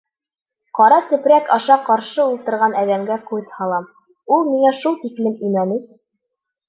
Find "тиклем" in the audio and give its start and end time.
5.05-5.37